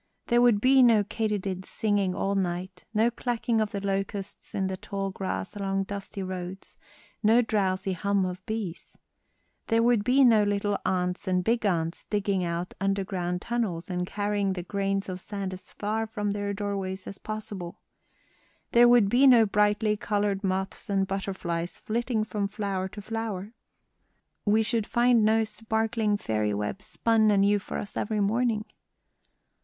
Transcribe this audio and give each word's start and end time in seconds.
There 0.29 0.41
would 0.41 0.59
be 0.59 0.81
no 0.81 1.03
katydids 1.03 1.67
singing 1.67 2.15
all 2.15 2.33
night, 2.33 2.85
no 2.91 3.11
clacking 3.11 3.61
of 3.61 3.69
the 3.69 3.81
locusts 3.85 4.55
in 4.55 4.65
the 4.65 4.75
tall 4.75 5.11
grass 5.11 5.55
along 5.55 5.83
dusty 5.83 6.23
roads, 6.23 6.75
no 7.21 7.43
drowsy 7.43 7.93
hum 7.93 8.25
of 8.25 8.43
bees. 8.47 8.93
There 9.67 9.83
would 9.83 10.03
be 10.03 10.23
no 10.23 10.41
little 10.43 10.79
ants 10.87 11.27
and 11.27 11.43
big 11.43 11.67
ants 11.67 12.05
digging 12.05 12.43
out 12.43 12.73
underground 12.81 13.43
tunnels 13.43 13.91
and 13.91 14.07
carrying 14.07 14.53
the 14.53 14.63
grains 14.63 15.07
of 15.07 15.21
sand 15.21 15.53
as 15.53 15.71
far 15.71 16.07
from 16.07 16.31
their 16.31 16.51
doorways 16.51 17.05
as 17.05 17.19
possible. 17.19 17.79
There 18.71 18.89
would 18.89 19.07
be 19.07 19.27
no 19.27 19.45
brightly 19.45 19.97
colored 19.97 20.43
moths 20.43 20.89
and 20.89 21.05
butterflies 21.05 21.77
flitting 21.77 22.23
from 22.23 22.47
flower 22.47 22.87
to 22.87 23.03
flower. 23.03 23.53
We 24.45 24.63
should 24.63 24.87
find 24.87 25.23
no 25.23 25.43
sparkling 25.43 26.17
fairy 26.17 26.55
webs 26.55 26.87
spun 26.87 27.29
anew 27.29 27.59
for 27.59 27.77
us 27.77 27.95
every 27.95 28.19
morning." 28.19 28.65